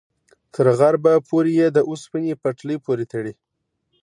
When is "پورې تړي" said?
2.85-3.33